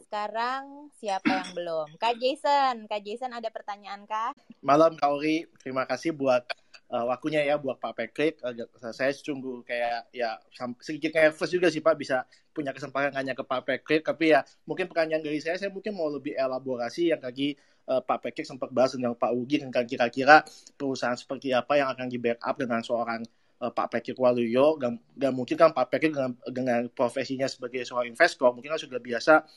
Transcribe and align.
sekarang 0.00 0.92
siapa 0.96 1.28
yang 1.28 1.50
belum? 1.56 1.88
Kak 1.96 2.16
Jason, 2.20 2.86
Kak 2.88 3.02
Jason 3.02 3.32
ada 3.32 3.48
pertanyaan 3.48 4.04
kah? 4.04 4.32
Malam 4.60 4.96
Kak 4.96 5.10
Ori, 5.12 5.48
terima 5.60 5.84
kasih 5.88 6.12
buat 6.12 6.44
uh, 6.90 7.04
waktunya 7.08 7.42
ya 7.42 7.58
buat 7.58 7.78
Pak 7.80 7.94
Pekrik. 7.96 8.34
Uh, 8.42 8.66
saya 8.92 9.10
sungguh 9.12 9.62
kayak 9.66 10.10
ya 10.14 10.38
sedikit 10.80 11.14
nervous 11.14 11.50
juga 11.50 11.68
sih 11.72 11.82
Pak 11.82 11.94
bisa 11.98 12.26
punya 12.54 12.70
kesempatan 12.70 13.14
nanya 13.14 13.34
ke 13.34 13.42
Pak 13.42 13.62
Pekrik. 13.66 14.02
Tapi 14.06 14.34
ya 14.34 14.40
mungkin 14.68 14.86
pertanyaan 14.90 15.22
dari 15.24 15.38
saya, 15.42 15.58
saya 15.58 15.70
mungkin 15.72 15.96
mau 15.96 16.10
lebih 16.10 16.36
elaborasi 16.36 17.10
yang 17.14 17.20
tadi 17.22 17.54
uh, 17.90 18.02
Pak 18.02 18.30
Pekrik 18.30 18.46
sempat 18.46 18.70
bahas 18.70 18.94
dengan 18.94 19.14
Pak 19.18 19.32
Ugi 19.34 19.62
tentang 19.62 19.86
kira-kira 19.86 20.42
perusahaan 20.78 21.16
seperti 21.16 21.52
apa 21.54 21.78
yang 21.78 21.88
akan 21.92 22.06
di 22.06 22.18
backup 22.20 22.56
dengan 22.58 22.82
seorang 22.82 23.22
Pak 23.56 23.88
Pekir 23.88 24.20
Waluyo 24.20 24.76
dan, 24.76 25.00
dan 25.16 25.32
mungkin 25.32 25.56
kan 25.56 25.72
Pak 25.72 25.88
Pekir 25.88 26.12
dengan, 26.12 26.36
dengan 26.44 26.92
profesinya 26.92 27.48
sebagai 27.48 27.88
seorang 27.88 28.12
investor 28.12 28.52
mungkin 28.52 28.76
kan 28.76 28.80
sudah 28.84 29.00
biasa 29.00 29.48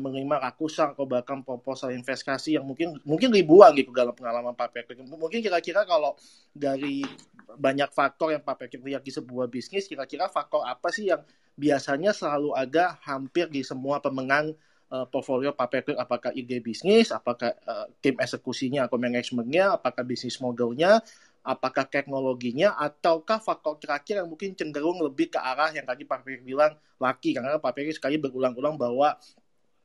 menerima 0.00 0.40
ratusan 0.40 0.96
atau 0.96 1.04
bahkan 1.04 1.44
proposal 1.44 1.92
investasi 1.92 2.56
yang 2.56 2.64
mungkin 2.64 2.96
mungkin 3.04 3.28
ribuan 3.28 3.76
gitu 3.76 3.92
dalam 3.92 4.16
pengalaman 4.16 4.56
Pak 4.56 4.72
Pekir. 4.72 5.04
Mungkin 5.04 5.44
kira-kira 5.44 5.84
kalau 5.84 6.16
dari 6.52 7.04
banyak 7.52 7.92
faktor 7.92 8.32
yang 8.32 8.40
Pak 8.40 8.64
Pekir 8.64 8.80
lihat 8.80 9.04
di 9.04 9.12
sebuah 9.12 9.52
bisnis, 9.52 9.84
kira-kira 9.84 10.32
faktor 10.32 10.64
apa 10.64 10.88
sih 10.88 11.12
yang 11.12 11.20
biasanya 11.56 12.16
selalu 12.16 12.56
ada 12.56 12.96
hampir 13.04 13.52
di 13.52 13.60
semua 13.60 14.00
pemenang 14.00 14.56
uh, 14.88 15.04
portfolio 15.08 15.52
Pak 15.52 15.68
Pekir, 15.68 15.94
apakah 16.00 16.32
ide 16.32 16.60
bisnis, 16.64 17.12
apakah 17.12 17.52
uh, 17.68 17.88
tim 18.00 18.16
eksekusinya 18.16 18.88
atau 18.88 18.96
manajemennya, 18.96 19.76
apakah 19.76 20.04
bisnis 20.04 20.40
modelnya, 20.40 21.04
apakah 21.42 21.84
teknologinya 21.90 22.78
ataukah 22.78 23.42
faktor 23.42 23.74
terakhir 23.82 24.22
yang 24.22 24.30
mungkin 24.30 24.54
cenderung 24.54 25.02
lebih 25.02 25.34
ke 25.34 25.38
arah 25.42 25.74
yang 25.74 25.82
tadi 25.82 26.06
Pak 26.06 26.22
Ferry 26.22 26.38
bilang 26.38 26.78
laki 27.02 27.34
karena 27.34 27.58
Pak 27.58 27.72
Ferry 27.74 27.90
sekali 27.90 28.16
berulang-ulang 28.16 28.78
bahwa 28.78 29.18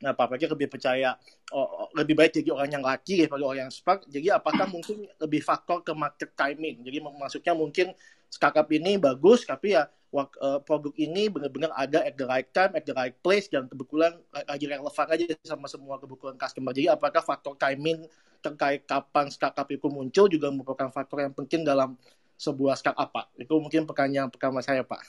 nah, 0.02 0.14
Ferry 0.14 0.46
lebih 0.46 0.68
percaya 0.70 1.18
oh, 1.54 1.90
lebih 1.98 2.14
baik 2.14 2.42
jadi 2.42 2.50
orang 2.54 2.70
yang 2.70 2.84
laki 2.86 3.26
daripada 3.26 3.44
orang 3.46 3.62
yang 3.68 3.74
spark 3.74 4.06
jadi 4.10 4.38
apakah 4.38 4.66
mungkin 4.74 5.08
lebih 5.22 5.42
faktor 5.42 5.82
ke 5.82 5.92
market 5.96 6.34
timing 6.38 6.84
jadi 6.86 7.02
maksudnya 7.02 7.54
mungkin 7.58 7.94
startup 8.28 8.68
ini 8.70 9.00
bagus 9.00 9.48
tapi 9.48 9.74
ya 9.74 9.88
uh, 10.16 10.60
produk 10.64 10.94
ini 10.96 11.28
benar-benar 11.28 11.76
ada 11.76 12.04
at 12.08 12.16
the 12.16 12.26
right 12.26 12.48
time, 12.56 12.72
at 12.74 12.84
the 12.88 12.96
right 12.96 13.16
place 13.20 13.52
dan 13.52 13.68
kebetulan 13.68 14.16
lagi 14.48 14.66
relevan 14.66 15.08
aja 15.12 15.26
sama 15.44 15.68
semua 15.68 16.00
kebutuhan 16.00 16.40
customer. 16.40 16.72
Jadi 16.72 16.88
apakah 16.88 17.20
faktor 17.20 17.60
timing 17.60 18.08
terkait 18.40 18.88
kapan 18.88 19.28
startup 19.28 19.68
itu 19.68 19.88
muncul 19.92 20.32
juga 20.32 20.48
merupakan 20.50 20.88
faktor 20.90 21.28
yang 21.28 21.36
penting 21.36 21.68
dalam 21.68 22.00
sebuah 22.40 22.80
startup 22.80 23.12
Pak? 23.12 23.36
Itu 23.36 23.60
mungkin 23.60 23.84
pertanyaan 23.84 24.32
pertama 24.32 24.64
saya 24.64 24.82
Pak. 24.82 25.02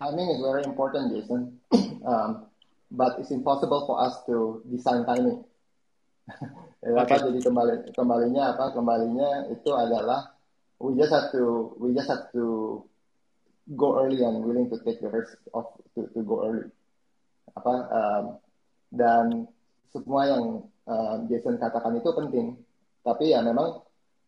Timing 0.00 0.28
is 0.32 0.40
very 0.40 0.62
important, 0.64 1.12
Jason. 1.12 1.40
um, 2.08 2.49
but 2.90 3.18
it's 3.22 3.30
impossible 3.30 3.86
for 3.86 4.02
us 4.02 4.18
to 4.26 4.62
design 4.66 5.06
timing. 5.06 5.46
ya, 6.84 6.94
okay. 6.94 7.16
apa 7.16 7.26
jadi 7.30 7.40
kembali 7.42 7.74
kembalinya 7.94 8.54
apa 8.54 8.70
kembalinya 8.74 9.50
itu 9.50 9.70
adalah 9.74 10.30
we 10.78 10.94
just 10.94 11.10
have 11.10 11.30
to 11.34 11.74
we 11.78 11.90
just 11.94 12.06
have 12.06 12.30
to 12.30 12.78
go 13.74 13.98
early 13.98 14.22
and 14.22 14.42
willing 14.42 14.66
to 14.70 14.78
take 14.82 14.98
the 14.98 15.10
risk 15.10 15.38
of 15.54 15.66
to, 15.94 16.06
to 16.10 16.20
go 16.26 16.42
early. 16.46 16.70
Apa 17.54 17.74
um, 17.90 18.24
dan 18.90 19.46
semua 19.90 20.26
yang 20.26 20.44
uh, 20.86 21.22
Jason 21.30 21.58
katakan 21.58 21.98
itu 21.98 22.10
penting. 22.14 22.58
Tapi 23.00 23.32
ya 23.32 23.40
memang 23.42 23.80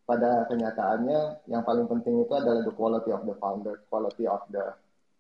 pada 0.07 0.47
kenyataannya 0.51 1.47
yang 1.47 1.63
paling 1.63 1.87
penting 1.87 2.23
itu 2.23 2.33
adalah 2.35 2.63
the 2.67 2.75
quality 2.75 3.11
of 3.15 3.23
the 3.27 3.37
founder, 3.39 3.83
quality 3.87 4.27
of 4.27 4.43
the 4.51 4.75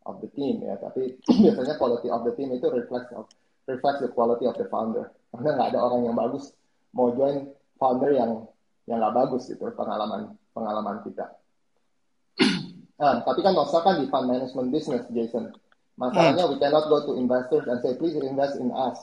of 0.06 0.20
the 0.20 0.28
team 0.33 0.62
ya. 0.62 0.78
Tapi 0.78 1.17
biasanya 1.42 1.75
quality 1.78 2.08
of 2.08 2.22
the 2.27 2.33
team 2.34 2.53
itu 2.55 2.67
reflect 2.69 3.11
of 3.14 3.27
reflect 3.67 3.98
the 4.03 4.11
quality 4.11 4.45
of 4.47 4.56
the 4.58 4.67
founder. 4.69 5.11
Karena 5.33 5.56
nggak 5.56 5.69
ada 5.75 5.78
orang 5.81 6.06
yang 6.06 6.17
bagus 6.17 6.53
mau 6.92 7.12
join 7.17 7.48
founder 7.81 8.12
yang 8.12 8.45
yang 8.86 8.98
nggak 9.00 9.14
bagus 9.14 9.48
itu 9.48 9.63
pengalaman 9.74 10.35
pengalaman 10.52 11.01
kita. 11.07 11.27
Nah, 12.98 13.23
tapi 13.27 13.40
kan 13.40 13.55
Nosa 13.57 13.80
kan 13.80 13.98
di 13.98 14.07
fund 14.11 14.29
management 14.29 14.68
business, 14.74 15.07
Jason. 15.11 15.51
Masalahnya 16.01 16.48
we 16.48 16.57
cannot 16.57 16.89
go 16.89 17.05
to 17.05 17.20
investors 17.20 17.69
and 17.69 17.79
say 17.84 17.92
please 18.01 18.17
invest 18.17 18.57
in 18.57 18.73
us 18.73 18.96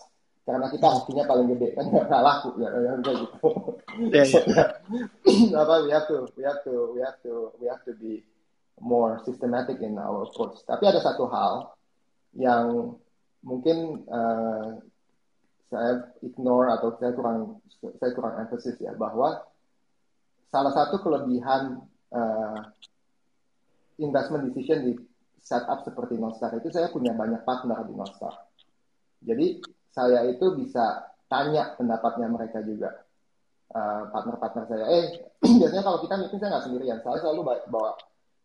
karena 0.50 0.66
kita 0.74 0.88
hasilnya 0.90 1.30
paling 1.30 1.46
gede 1.54 1.78
kan 1.78 1.86
nggak 1.86 2.24
laku 2.26 2.50
ya 2.58 2.74
kayak 2.74 2.98
gitu. 3.06 3.46
Yeah, 4.10 4.26
yeah. 5.54 5.62
apa 5.62 5.74
we 5.86 5.90
have 5.94 6.10
to 6.10 6.26
we 6.34 6.42
have 6.42 6.62
to 6.66 6.74
we 6.98 7.00
have 7.06 7.18
to 7.22 7.34
we 7.62 7.66
have 7.70 7.82
to 7.86 7.94
be 8.02 8.26
more 8.80 9.20
systematic 9.24 9.80
in 9.84 10.00
our 10.00 10.28
approach. 10.28 10.60
Tapi 10.64 10.84
ada 10.88 11.00
satu 11.04 11.28
hal 11.28 11.76
yang 12.36 12.96
mungkin 13.44 14.04
uh, 14.08 14.80
saya 15.70 16.12
ignore 16.26 16.74
atau 16.74 16.98
saya 16.98 17.14
kurang 17.14 17.62
saya 17.80 18.12
kurang 18.12 18.42
emphasis 18.42 18.76
ya 18.82 18.92
bahwa 18.98 19.46
salah 20.50 20.74
satu 20.74 21.00
kelebihan 21.00 21.86
uh, 22.12 22.60
investment 24.02 24.50
decision 24.50 24.82
di 24.90 24.94
setup 25.40 25.86
seperti 25.86 26.18
Nostar 26.20 26.52
itu 26.58 26.74
saya 26.74 26.90
punya 26.90 27.14
banyak 27.14 27.46
partner 27.46 27.86
di 27.86 27.94
Nostar. 27.96 28.34
Jadi 29.24 29.62
saya 29.94 30.26
itu 30.28 30.56
bisa 30.58 31.10
tanya 31.30 31.78
pendapatnya 31.78 32.28
mereka 32.28 32.60
juga. 32.66 33.06
Uh, 33.70 34.10
partner-partner 34.10 34.66
saya, 34.66 34.86
eh 34.90 35.06
biasanya 35.62 35.86
kalau 35.86 36.02
kita 36.02 36.18
meeting 36.18 36.42
saya 36.42 36.58
nggak 36.58 36.66
sendirian, 36.66 36.98
saya 37.06 37.22
selalu 37.22 37.54
bawa 37.70 37.94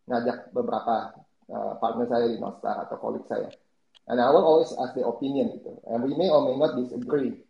ngajak 0.05 0.53
beberapa 0.53 1.17
uh, 1.49 1.73
partner 1.81 2.05
saya 2.09 2.25
di 2.29 2.37
Nostar 2.37 2.85
atau 2.85 2.97
kolik 3.01 3.25
saya. 3.25 3.49
And 4.05 4.21
I 4.21 4.29
will 4.29 4.45
always 4.45 4.69
ask 4.77 4.93
the 4.93 5.01
opinion 5.01 5.57
gitu. 5.57 5.81
And 5.89 6.05
we 6.05 6.13
may 6.13 6.29
or 6.29 6.45
may 6.45 6.57
not 6.57 6.77
disagree. 6.77 7.41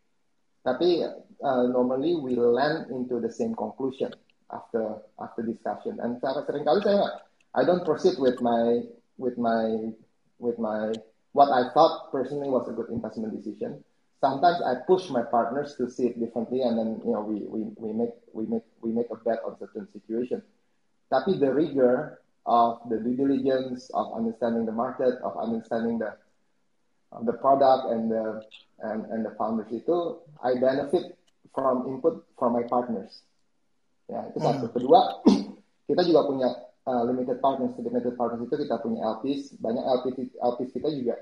Tapi 0.63 1.03
uh, 1.43 1.63
normally 1.67 2.16
we 2.16 2.39
land 2.39 2.88
into 2.89 3.19
the 3.19 3.29
same 3.29 3.51
conclusion 3.53 4.16
after 4.49 5.03
after 5.19 5.43
discussion. 5.43 5.99
And 5.99 6.17
sering 6.23 6.63
kali 6.63 6.79
saya 6.81 7.21
I 7.51 7.67
don't 7.67 7.83
proceed 7.83 8.16
with 8.19 8.39
my 8.39 8.87
with 9.19 9.35
my 9.35 9.91
with 10.39 10.55
my 10.59 10.95
what 11.35 11.51
I 11.51 11.75
thought 11.75 12.11
personally 12.11 12.47
was 12.47 12.67
a 12.72 12.75
good 12.75 12.87
investment 12.87 13.35
decision. 13.35 13.83
Sometimes 14.23 14.63
I 14.63 14.79
push 14.87 15.11
my 15.11 15.22
partners 15.27 15.75
to 15.77 15.91
see 15.91 16.07
it 16.07 16.19
differently, 16.19 16.63
and 16.63 16.79
then 16.79 17.03
you 17.03 17.11
know 17.11 17.22
we 17.22 17.43
we, 17.45 17.67
we 17.75 17.91
make 17.91 18.16
we 18.31 18.47
make 18.47 18.63
we 18.79 18.95
make 18.95 19.11
a 19.11 19.19
bet 19.19 19.43
on 19.43 19.59
certain 19.59 19.91
situation. 19.91 20.41
Tapi 21.11 21.37
the 21.37 21.51
rigor 21.51 22.24
of 22.45 22.81
the 22.89 23.01
due 23.01 23.17
diligence 23.17 23.89
of 23.94 24.13
understanding 24.13 24.66
the 24.66 24.75
market, 24.75 25.17
of 25.25 25.33
understanding 25.38 25.97
the 25.97 26.13
of 27.11 27.25
the 27.25 27.33
product 27.33 27.89
and 27.89 28.11
the 28.11 28.41
and, 28.85 29.06
and 29.09 29.25
the 29.25 29.33
founders 29.38 29.69
itu, 29.73 30.22
I 30.44 30.57
benefit 30.61 31.17
from 31.53 31.89
input 31.89 32.25
from 32.38 32.53
my 32.53 32.63
partners. 32.69 33.25
Ya 34.05 34.29
itu 34.29 34.38
satu. 34.38 34.69
Hmm. 34.69 34.73
Kedua, 34.78 35.00
kita 35.89 36.01
juga 36.05 36.22
punya 36.29 36.50
uh, 36.85 37.03
limited 37.07 37.41
partners, 37.41 37.73
limited 37.81 38.13
partners 38.13 38.45
itu 38.45 38.55
kita 38.61 38.78
punya 38.81 39.01
LPs, 39.17 39.57
banyak 39.57 39.81
LPs 39.81 40.38
LPs 40.38 40.72
kita 40.75 40.89
juga 40.94 41.16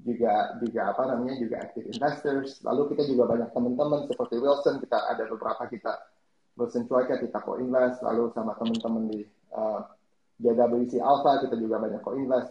juga 0.00 0.32
juga 0.64 0.80
apa 0.92 1.02
namanya 1.08 1.40
juga 1.40 1.56
active 1.64 1.88
investors. 1.88 2.60
Lalu 2.64 2.96
kita 2.96 3.08
juga 3.08 3.32
banyak 3.32 3.48
teman-teman 3.52 4.08
seperti 4.08 4.36
Wilson, 4.40 4.80
kita 4.80 4.98
ada 5.08 5.24
beberapa 5.28 5.64
kita 5.68 5.92
Wilson 6.56 6.84
Cuaca 6.88 7.16
kita 7.16 7.38
co-invest, 7.40 8.04
lalu 8.04 8.28
sama 8.36 8.52
teman-teman 8.60 9.08
di 9.08 9.20
uh, 9.56 9.80
JWC 10.40 10.98
Alpha 10.98 11.44
kita 11.44 11.54
juga 11.60 11.76
banyak 11.80 12.00
co-invest. 12.00 12.50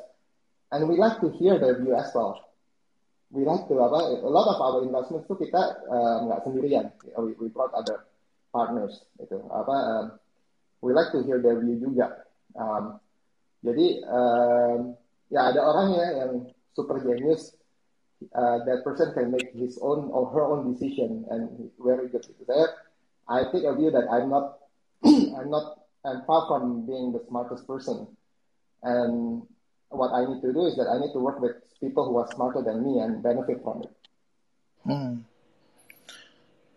And 0.69 0.85
we 0.85 1.01
like 1.01 1.17
to 1.25 1.33
hear 1.33 1.57
their 1.57 1.81
view 1.81 1.97
as 1.97 2.13
well. 2.13 2.37
We 3.33 3.45
like 3.45 3.65
to 3.69 3.75
apa, 3.77 4.21
a 4.21 4.31
lot 4.31 4.49
of 4.49 4.57
our 4.61 4.85
investments 4.85 5.25
itu 5.29 5.49
kita 5.49 5.61
uh, 5.85 6.17
nggak 6.29 6.41
sendirian. 6.45 6.93
We, 7.17 7.33
we 7.37 7.47
brought 7.49 7.73
other 7.73 8.05
partners 8.53 9.05
itu 9.21 9.37
apa. 9.49 9.75
Uh, 9.75 10.05
we 10.81 10.93
like 10.93 11.13
to 11.13 11.21
hear 11.25 11.41
their 11.41 11.57
view 11.61 11.77
juga. 11.77 12.25
Um, 12.57 12.97
jadi 13.61 14.01
um, 14.07 14.97
ya 15.29 15.53
ada 15.53 15.61
orang 15.61 15.87
ya 15.97 16.07
yang 16.25 16.33
super 16.73 17.01
genius, 17.01 17.53
uh, 18.33 18.57
that 18.65 18.83
person 18.83 19.13
can 19.13 19.31
make 19.31 19.51
his 19.53 19.77
own 19.81 20.09
or 20.11 20.31
her 20.31 20.43
own 20.43 20.73
decision 20.73 21.25
and 21.29 21.69
very 21.79 22.07
good. 22.07 22.25
Saya, 22.47 22.67
I 23.27 23.51
take 23.51 23.63
a 23.63 23.75
view 23.75 23.91
that 23.91 24.07
I'm 24.09 24.29
not, 24.29 24.59
I'm 25.05 25.49
not, 25.49 25.79
I'm 26.05 26.23
far 26.23 26.47
from 26.47 26.87
being 26.87 27.11
the 27.11 27.19
smartest 27.27 27.67
person, 27.67 28.07
and 28.83 29.43
what 29.91 30.15
I 30.15 30.23
need 30.25 30.39
to 30.41 30.51
do 30.53 30.63
is 30.69 30.79
that 30.79 30.87
I 30.87 30.99
need 31.01 31.11
to 31.11 31.19
work 31.19 31.43
with 31.43 31.59
people 31.83 32.07
who 32.07 32.15
are 32.21 32.29
smarter 32.31 32.63
than 32.63 32.83
me 32.83 32.99
and 33.03 33.19
benefit 33.19 33.59
from 33.63 33.83
it. 33.83 33.93
Hmm. 34.87 35.27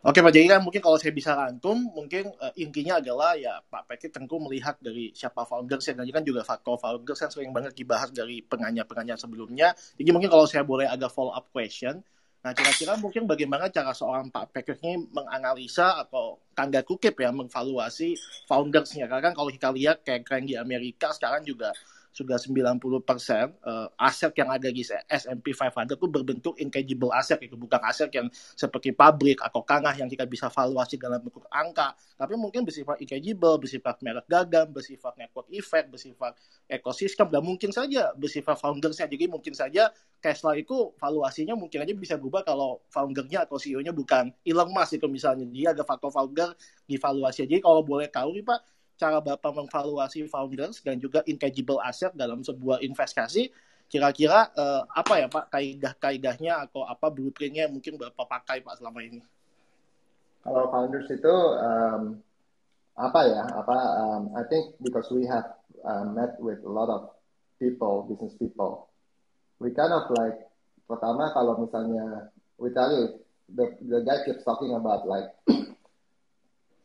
Oke 0.03 0.19
Pak 0.19 0.35
Jaya, 0.35 0.59
mungkin 0.59 0.83
kalau 0.83 0.99
saya 0.99 1.15
bisa 1.15 1.31
rangkum, 1.39 1.79
mungkin 1.95 2.35
uh, 2.43 2.51
intinya 2.59 2.99
adalah 2.99 3.39
ya 3.39 3.63
Pak 3.63 3.87
Pekit 3.87 4.11
tentu 4.11 4.43
melihat 4.43 4.75
dari 4.83 5.15
siapa 5.15 5.47
founders 5.47 5.87
yang 5.87 6.03
kan 6.03 6.27
juga 6.27 6.43
faktor 6.43 6.75
founders 6.75 7.23
kan 7.23 7.31
sering 7.31 7.55
banget 7.55 7.79
dibahas 7.79 8.11
dari 8.11 8.43
penganya-penganya 8.43 9.15
sebelumnya. 9.15 9.71
Jadi 9.95 10.11
mungkin 10.11 10.27
kalau 10.27 10.51
saya 10.51 10.67
boleh 10.67 10.91
agak 10.91 11.07
follow 11.15 11.31
up 11.31 11.47
question, 11.55 12.03
nah 12.43 12.51
kira-kira 12.51 12.99
mungkin 12.99 13.23
bagaimana 13.31 13.71
cara 13.71 13.95
seorang 13.95 14.27
Pak 14.35 14.51
Pekit 14.51 14.83
ini 14.83 15.07
menganalisa 15.15 16.03
atau 16.03 16.43
tanda 16.59 16.83
kukip 16.83 17.15
ya, 17.15 17.31
menvaluasi 17.31 18.19
foundersnya. 18.51 19.07
Karena 19.07 19.31
kan 19.31 19.35
kalau 19.39 19.51
kita 19.55 19.71
lihat 19.71 20.03
kayak 20.03 20.27
keren 20.27 20.45
di 20.51 20.59
Amerika 20.59 21.15
sekarang 21.15 21.47
juga 21.47 21.71
sudah 22.13 22.37
90% 22.37 22.77
uh, 23.65 23.89
aset 23.97 24.33
yang 24.37 24.53
ada 24.53 24.69
di 24.69 24.85
S&P 24.85 25.47
500 25.57 25.97
itu 25.97 26.07
berbentuk 26.07 26.55
intangible 26.61 27.09
aset 27.17 27.41
itu 27.41 27.57
bukan 27.57 27.81
aset 27.89 28.13
yang 28.13 28.29
seperti 28.33 28.93
pabrik 28.93 29.41
atau 29.41 29.65
kangah 29.65 29.97
yang 29.97 30.13
kita 30.13 30.29
bisa 30.29 30.53
valuasi 30.53 31.01
dalam 31.01 31.25
bentuk 31.25 31.49
angka. 31.49 31.97
Tapi 32.21 32.37
mungkin 32.37 32.69
bersifat 32.69 33.01
intangible 33.01 33.57
bersifat 33.57 34.05
merek 34.05 34.29
dagang 34.29 34.69
bersifat 34.69 35.17
network 35.17 35.49
effect 35.57 35.89
bersifat 35.89 36.37
ekosistem 36.69 37.33
dan 37.33 37.41
mungkin 37.41 37.73
saja 37.73 38.13
bersifat 38.13 38.61
foundersnya. 38.61 39.09
Jadi 39.09 39.25
mungkin 39.33 39.57
saja 39.57 39.89
Tesla 40.21 40.53
itu 40.55 40.93
valuasinya 41.01 41.57
mungkin 41.57 41.83
aja 41.83 41.97
bisa 41.97 42.15
berubah 42.21 42.45
kalau 42.45 42.85
foundernya 42.93 43.49
atau 43.49 43.57
CEO-nya 43.57 43.97
bukan 43.97 44.29
Elon 44.45 44.69
Musk 44.69 45.01
itu 45.01 45.09
misalnya. 45.09 45.49
Dia 45.49 45.73
ada 45.73 45.83
faktor 45.83 46.13
founder 46.13 46.53
di 46.85 47.01
valuasi. 47.01 47.49
Jadi 47.49 47.65
kalau 47.65 47.81
boleh 47.81 48.13
tahu 48.13 48.37
nih 48.37 48.45
Pak 48.45 48.61
cara 49.03 49.19
Bapak 49.19 49.51
memvaluasi 49.51 50.31
founders 50.31 50.79
dan 50.87 51.03
juga 51.03 51.27
intangible 51.27 51.83
asset 51.83 52.15
dalam 52.15 52.47
sebuah 52.47 52.79
investasi, 52.87 53.51
kira-kira 53.91 54.55
uh, 54.55 54.87
apa 54.95 55.19
ya 55.19 55.27
Pak 55.27 55.51
kaidah-kaidahnya 55.51 56.71
atau 56.71 56.87
apa 56.87 57.11
blueprintnya 57.11 57.67
mungkin 57.67 57.99
Bapak 57.99 58.31
pakai 58.31 58.63
Pak 58.63 58.79
selama 58.79 59.03
ini? 59.03 59.19
Kalau 60.47 60.71
founders 60.71 61.11
itu 61.11 61.35
um, 61.59 62.23
apa 62.95 63.21
ya? 63.27 63.43
Apa 63.59 63.77
um, 64.07 64.23
I 64.39 64.47
think 64.47 64.79
because 64.79 65.11
we 65.11 65.27
have 65.27 65.51
uh, 65.83 66.07
met 66.07 66.39
with 66.39 66.63
a 66.63 66.71
lot 66.71 66.87
of 66.87 67.11
people, 67.59 68.07
business 68.07 68.39
people, 68.39 68.87
we 69.59 69.75
kind 69.75 69.91
of 69.91 70.07
like 70.15 70.47
pertama 70.87 71.35
kalau 71.35 71.59
misalnya 71.59 72.31
we 72.55 72.71
tell 72.71 72.91
you 72.91 73.19
the 73.51 73.67
the 73.83 73.99
guy 74.07 74.23
keeps 74.23 74.47
talking 74.47 74.71
about 74.75 75.07
like 75.11 75.35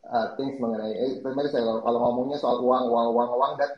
uh, 0.08 0.34
things 0.36 0.56
mengenai 0.56 0.92
eh, 0.96 1.12
tadi 1.20 1.48
saya 1.52 1.64
kalau, 1.64 1.80
kalau 1.84 1.98
ngomongnya 2.10 2.38
soal 2.40 2.64
uang 2.64 2.88
uang 2.88 3.06
uang 3.12 3.30
uang 3.36 3.52
that 3.60 3.72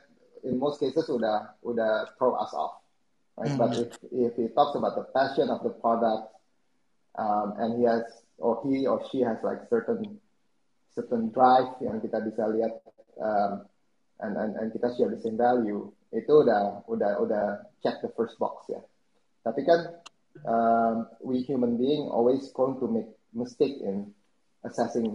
in 0.46 0.56
most 0.56 0.78
cases 0.78 1.04
udah 1.10 1.52
udah 1.66 2.08
throw 2.16 2.38
us 2.38 2.54
off 2.54 2.80
right? 3.36 3.52
mm-hmm. 3.52 3.60
but 3.60 3.70
if 3.76 3.90
if 4.14 4.32
he 4.38 4.46
talks 4.54 4.74
about 4.78 4.94
the 4.96 5.06
passion 5.12 5.50
of 5.50 5.60
the 5.66 5.74
product 5.82 6.30
um, 7.18 7.54
and 7.58 7.78
he 7.78 7.84
has 7.84 8.06
or 8.38 8.62
he 8.64 8.86
or 8.86 9.02
she 9.10 9.20
has 9.20 9.36
like 9.42 9.60
certain 9.68 10.18
certain 10.94 11.30
drive 11.30 11.74
yang 11.82 11.98
kita 12.00 12.18
bisa 12.22 12.46
lihat 12.50 12.72
um, 13.20 13.66
and, 14.22 14.34
and 14.38 14.52
and 14.58 14.68
kita 14.72 14.90
share 14.96 15.10
the 15.10 15.20
same 15.20 15.36
value 15.36 15.86
itu 16.10 16.32
udah 16.42 16.82
udah 16.90 17.12
udah 17.22 17.44
check 17.82 18.02
the 18.02 18.10
first 18.18 18.34
box 18.38 18.66
ya 18.66 18.82
tapi 19.46 19.62
kan 19.62 19.98
um, 20.46 21.06
we 21.22 21.42
human 21.42 21.78
being 21.78 22.10
always 22.10 22.50
prone 22.52 22.76
to 22.78 22.90
make 22.90 23.08
mistake 23.30 23.78
in 23.80 24.10
assessing 24.66 25.06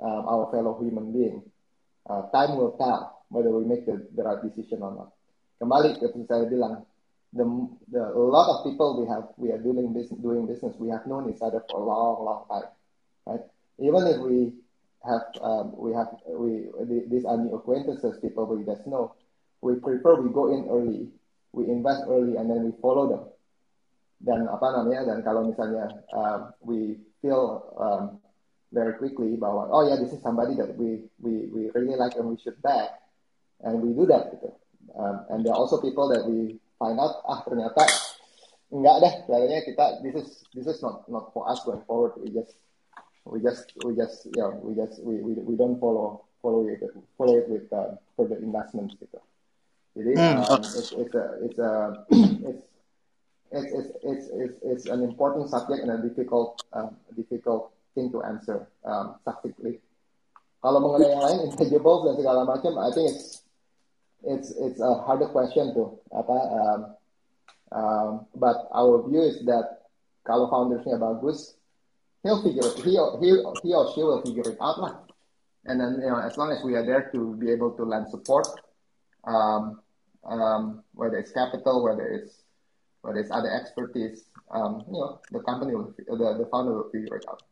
um, 0.00 0.22
our 0.28 0.48
fellow 0.50 0.78
human 0.80 1.12
being. 1.12 1.42
Uh, 2.08 2.22
time 2.32 2.56
will 2.56 2.72
tell 2.78 3.22
whether 3.28 3.50
we 3.50 3.64
make 3.64 3.86
the, 3.86 4.06
the 4.16 4.22
right 4.22 4.42
decision 4.42 4.82
or 4.82 4.92
not. 4.94 5.10
Kembali 5.62 5.94
ke 6.00 6.10
saya 6.26 6.46
bilang, 6.50 6.82
the, 7.32 7.44
the 7.90 8.02
a 8.02 8.18
lot 8.18 8.48
of 8.50 8.64
people 8.64 9.00
we 9.00 9.08
have 9.08 9.32
we 9.38 9.50
are 9.50 9.62
doing 9.62 9.92
business 9.92 10.20
doing 10.20 10.44
business 10.46 10.74
we 10.78 10.90
have 10.90 11.06
known 11.06 11.30
each 11.32 11.40
other 11.40 11.64
for 11.70 11.80
a 11.80 11.84
long 11.84 12.24
long 12.24 12.42
time, 12.50 12.68
right? 13.26 13.44
Even 13.80 14.04
if 14.06 14.18
we 14.20 14.52
have 15.02 15.24
um, 15.40 15.72
we 15.78 15.94
have 15.96 16.12
we 16.28 16.68
these 17.08 17.24
are 17.24 17.36
new 17.38 17.54
acquaintances, 17.54 18.20
people 18.20 18.46
we 18.46 18.64
just 18.64 18.86
know, 18.86 19.14
we 19.62 19.74
prefer 19.80 20.20
we 20.20 20.30
go 20.30 20.52
in 20.52 20.68
early, 20.68 21.08
we 21.52 21.64
invest 21.66 22.04
early, 22.06 22.36
and 22.36 22.50
then 22.50 22.64
we 22.64 22.72
follow 22.82 23.08
them. 23.08 23.24
Dan 24.22 24.46
apa 24.46 24.66
namanya? 24.70 25.10
Dan 25.10 25.18
kalau 25.26 25.50
misalnya 25.50 25.98
um, 26.14 26.54
we 26.62 27.00
feel 27.18 27.74
um, 27.74 28.21
very 28.72 28.96
quickly 28.96 29.36
bahwa 29.36 29.68
oh 29.68 29.84
ya 29.84 29.94
yeah, 29.94 29.96
this 30.00 30.16
is 30.16 30.20
somebody 30.24 30.56
that 30.56 30.72
we 30.80 31.04
we 31.20 31.46
we 31.52 31.68
really 31.76 31.94
like 31.94 32.16
and 32.16 32.26
we 32.26 32.40
should 32.40 32.56
back 32.64 32.98
and 33.62 33.78
we 33.84 33.92
do 33.92 34.08
that 34.08 34.32
gitu. 34.32 34.50
Um, 34.96 35.16
and 35.30 35.38
there 35.44 35.52
are 35.54 35.60
also 35.60 35.78
people 35.78 36.08
that 36.10 36.24
we 36.24 36.58
find 36.80 36.98
out 36.98 37.22
ah 37.28 37.44
ternyata 37.46 37.84
enggak 38.72 38.96
deh 39.04 39.14
kayaknya 39.28 39.58
kita 39.68 39.84
this 40.00 40.14
is 40.16 40.28
this 40.56 40.66
is 40.66 40.80
not 40.80 41.04
not 41.06 41.30
for 41.36 41.46
us 41.46 41.60
going 41.62 41.84
forward. 41.84 42.16
We 42.18 42.32
just 42.32 42.56
we 43.28 43.38
just 43.38 43.70
we 43.84 43.92
just 43.94 44.26
yeah 44.32 44.50
we 44.50 44.74
just 44.74 44.98
we 45.04 45.20
we, 45.20 45.32
we 45.38 45.54
don't 45.54 45.78
follow 45.78 46.26
follow 46.40 46.66
it 46.66 46.82
follow 47.14 47.38
it 47.38 47.46
with 47.46 47.68
uh, 47.70 47.94
further 48.16 48.40
investments 48.40 48.96
gitu. 48.98 49.20
Jadi 49.92 50.16
mm. 50.16 50.40
um, 50.48 50.60
it's 50.64 50.90
it's 50.96 51.14
a 51.14 51.26
it's 51.44 51.60
a 51.60 51.70
it's 52.48 52.64
it's, 53.52 53.68
it's, 53.72 53.90
it's, 54.02 54.26
it's, 54.32 54.58
it's 54.64 54.84
an 54.86 55.02
important 55.04 55.48
subject 55.48 55.84
and 55.84 55.92
a 55.92 56.08
difficult, 56.08 56.64
um, 56.72 56.96
difficult 57.14 57.72
thing 57.94 58.10
to 58.12 58.22
answer 58.22 58.68
um, 58.84 59.16
tactically. 59.24 59.80
Kalau 60.62 60.78
mengenai 60.78 61.10
yang 61.10 61.22
lain, 61.26 61.38
intangibles 61.50 62.06
dan 62.06 62.14
segala 62.14 62.46
macam, 62.46 62.78
I 62.78 62.90
think 62.94 63.10
it's 63.10 63.42
it's 64.22 64.48
it's 64.54 64.78
a 64.78 65.02
harder 65.02 65.26
question 65.34 65.74
tuh. 65.74 65.98
Apa? 66.14 66.36
Um, 66.38 66.80
um, 67.74 68.10
but 68.38 68.70
our 68.70 69.02
view 69.10 69.26
is 69.26 69.42
that 69.50 69.90
kalau 70.22 70.46
foundersnya 70.46 71.02
bagus, 71.02 71.58
he'll 72.22 72.42
figure 72.46 72.62
it, 72.62 72.78
he 72.86 72.94
he 72.94 73.30
he 73.66 73.70
or 73.74 73.90
she 73.90 74.06
will 74.06 74.22
figure 74.22 74.46
it 74.46 74.58
out 74.62 74.78
lah. 74.78 75.02
And 75.66 75.82
then 75.82 75.98
you 75.98 76.10
know, 76.10 76.22
as 76.22 76.38
long 76.38 76.50
as 76.54 76.62
we 76.62 76.74
are 76.78 76.86
there 76.86 77.10
to 77.10 77.34
be 77.38 77.50
able 77.50 77.74
to 77.78 77.82
lend 77.82 78.06
support, 78.10 78.46
um, 79.26 79.82
um, 80.22 80.82
whether 80.94 81.18
it's 81.18 81.34
capital, 81.34 81.82
whether 81.82 82.06
it's 82.06 82.42
whether 83.02 83.18
it's 83.18 83.30
other 83.34 83.50
expertise, 83.50 84.30
um, 84.50 84.86
you 84.86 84.94
know, 84.94 85.18
the 85.30 85.42
company 85.42 85.74
will, 85.74 85.94
the 85.98 86.38
the 86.38 86.46
founder 86.50 86.78
will 86.78 86.90
figure 86.90 87.18
it 87.18 87.26
out. 87.26 87.42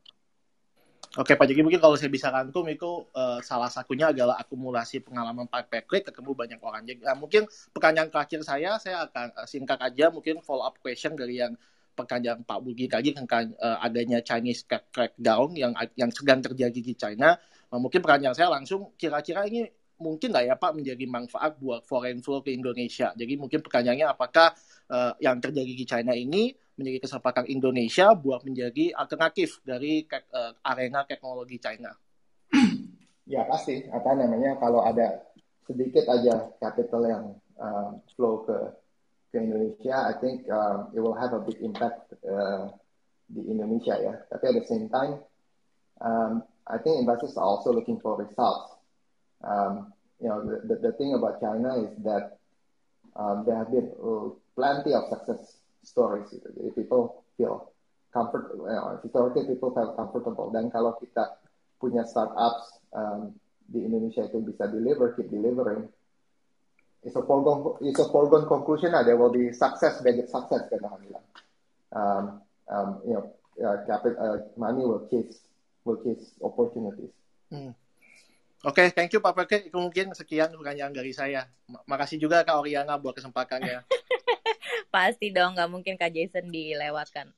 Oke 1.18 1.34
Pak 1.34 1.42
Jadi 1.50 1.66
mungkin 1.66 1.82
kalau 1.82 1.98
saya 1.98 2.06
bisa 2.06 2.30
rangkum 2.30 2.62
itu 2.70 3.02
uh, 3.18 3.42
salah 3.42 3.66
satunya 3.66 4.14
adalah 4.14 4.38
akumulasi 4.38 5.02
pengalaman 5.02 5.50
Pak 5.50 5.66
Peklik 5.66 6.06
ketemu 6.06 6.38
banyak 6.38 6.60
orang. 6.62 6.86
Jadi 6.86 7.02
uh, 7.02 7.18
mungkin 7.18 7.50
pertanyaan 7.74 8.14
terakhir 8.14 8.46
saya 8.46 8.78
saya 8.78 9.10
akan 9.10 9.34
uh, 9.34 9.42
singkat 9.42 9.82
aja 9.82 10.14
mungkin 10.14 10.38
follow 10.38 10.62
up 10.62 10.78
question 10.78 11.18
dari 11.18 11.42
yang 11.42 11.58
pertanyaan 11.98 12.46
Pak 12.46 12.62
Bugi 12.62 12.86
tadi 12.86 13.10
tentang 13.10 13.50
uh, 13.58 13.82
adanya 13.82 14.22
Chinese 14.22 14.62
crackdown 14.70 15.58
yang 15.58 15.74
yang 15.98 16.14
sedang 16.14 16.46
terjadi 16.46 16.78
di 16.78 16.94
China. 16.94 17.34
Uh, 17.74 17.82
mungkin 17.82 17.98
pertanyaan 18.06 18.38
saya 18.38 18.54
langsung 18.54 18.94
kira-kira 18.94 19.50
ini 19.50 19.66
mungkin 20.00 20.32
nggak 20.32 20.46
ya 20.48 20.56
Pak 20.56 20.72
menjadi 20.72 21.04
manfaat 21.06 21.60
buat 21.60 21.84
foreign 21.84 22.24
flow 22.24 22.40
ke 22.40 22.50
Indonesia. 22.50 23.12
Jadi 23.12 23.36
mungkin 23.36 23.60
pertanyaannya 23.60 24.08
apakah 24.08 24.56
uh, 24.88 25.12
yang 25.20 25.38
terjadi 25.38 25.72
di 25.76 25.84
China 25.84 26.16
ini 26.16 26.50
menjadi 26.80 27.04
kesempatan 27.04 27.44
Indonesia 27.52 28.16
buat 28.16 28.42
menjadi 28.42 28.96
alternatif 28.96 29.60
dari 29.60 30.08
uh, 30.08 30.56
arena 30.64 31.04
teknologi 31.04 31.60
China. 31.60 31.92
Ya 33.30 33.46
pasti, 33.46 33.86
apa 33.94 34.10
namanya 34.18 34.58
kalau 34.58 34.82
ada 34.82 35.22
sedikit 35.62 36.02
aja 36.10 36.50
capital 36.58 37.02
yang 37.06 37.24
uh, 37.62 37.94
flow 38.18 38.42
ke 38.42 38.58
ke 39.30 39.38
Indonesia, 39.38 39.94
I 39.94 40.18
think 40.18 40.50
um, 40.50 40.90
it 40.90 40.98
will 40.98 41.14
have 41.14 41.30
a 41.30 41.38
big 41.38 41.62
impact 41.62 42.10
uh, 42.26 42.74
di 43.30 43.46
Indonesia 43.46 43.94
ya. 43.94 44.18
Tapi 44.26 44.50
at 44.50 44.54
the 44.58 44.66
same 44.66 44.90
time, 44.90 45.22
um, 46.02 46.42
I 46.66 46.82
think 46.82 46.98
investors 46.98 47.38
are 47.38 47.46
also 47.46 47.70
looking 47.70 48.02
for 48.02 48.18
results. 48.18 48.79
Um, 49.42 49.92
you 50.20 50.28
know, 50.28 50.44
the, 50.44 50.66
the, 50.68 50.76
the 50.88 50.92
thing 50.92 51.14
about 51.14 51.40
China 51.40 51.80
is 51.80 51.96
that 52.04 52.38
um, 53.16 53.44
there 53.46 53.56
have 53.56 53.70
been 53.70 53.90
uh, 53.96 54.30
plenty 54.54 54.92
of 54.92 55.08
success 55.08 55.56
stories. 55.82 56.28
People 56.76 57.24
feel 57.36 57.72
comfort, 58.12 58.52
you 58.54 58.66
know, 58.66 58.98
historically 59.02 59.46
people 59.46 59.72
feel 59.72 59.94
comfortable. 59.96 60.50
Dan 60.52 60.68
kalau 60.68 60.98
kita 61.00 61.40
punya 61.80 62.04
startups 62.04 62.84
um, 62.92 63.32
di 63.70 63.86
Indonesia 63.86 64.26
itu 64.26 64.44
bisa 64.44 64.68
deliver, 64.68 65.16
keep 65.16 65.30
delivering, 65.30 65.88
it's 67.02 67.16
a 67.16 67.22
foregone, 67.24 67.78
it's 67.80 68.02
a 68.02 68.08
foregone 68.12 68.44
conclusion 68.44 68.92
that 68.92 69.06
there 69.06 69.16
will 69.16 69.32
be 69.32 69.52
success, 69.52 70.02
big 70.02 70.20
success. 70.28 70.68
Um, 71.90 72.42
um, 72.68 72.88
you 73.06 73.14
know, 73.16 73.24
uh, 73.64 73.86
capital, 73.86 74.18
uh, 74.20 74.38
money 74.60 74.84
will 74.84 75.08
chase, 75.08 75.40
will 75.84 76.02
chase 76.04 76.34
opportunities. 76.42 77.10
Hmm. 77.48 77.72
Oke, 78.60 78.84
okay, 78.84 78.86
thank 78.92 79.08
you 79.16 79.24
Pak. 79.24 79.32
Itu 79.48 79.80
mungkin 79.80 80.12
sekian 80.12 80.52
pertanyaan 80.52 80.92
dari 80.92 81.16
saya. 81.16 81.48
Makasih 81.88 82.20
juga 82.20 82.44
Kak 82.44 82.60
Oriana 82.60 83.00
buat 83.00 83.16
kesempatannya. 83.16 83.88
Pasti 84.94 85.32
dong, 85.32 85.56
nggak 85.56 85.70
mungkin 85.72 85.94
Kak 85.96 86.12
Jason 86.12 86.52
dilewatkan. 86.52 87.32